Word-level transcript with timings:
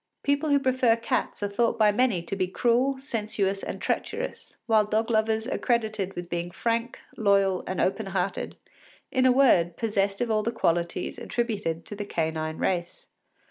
People 0.23 0.49
who 0.49 0.57
prefer 0.59 0.95
cats 0.95 1.43
are 1.43 1.47
thought 1.47 1.77
by 1.77 1.91
many 1.91 2.23
to 2.23 2.35
be 2.35 2.47
cruel, 2.47 2.97
sensuous, 2.97 3.61
and 3.61 3.79
treacherous, 3.79 4.55
while 4.65 4.83
dog 4.83 5.11
lovers 5.11 5.47
are 5.47 5.59
credited 5.59 6.15
with 6.15 6.27
being 6.27 6.49
frank, 6.49 6.97
loyal, 7.17 7.63
and 7.67 7.79
open 7.79 8.07
hearted, 8.07 8.55
in 9.11 9.27
a 9.27 9.31
word, 9.31 9.77
possessed 9.77 10.19
of 10.19 10.31
all 10.31 10.41
the 10.41 10.51
qualities 10.51 11.19
attributed 11.19 11.85
to 11.85 11.95
the 11.95 12.03
canine 12.05 12.57
race. 12.57 13.05